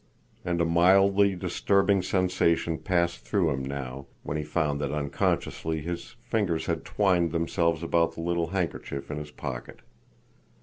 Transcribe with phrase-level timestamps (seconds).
[0.43, 6.15] And a mildly disturbing sensation passed through him now, when he found that unconsciously his
[6.23, 9.81] fingers had twined themselves about the little handkerchief in his pocket.